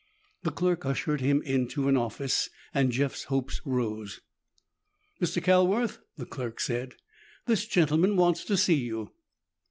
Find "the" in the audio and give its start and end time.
0.41-0.49, 6.17-6.25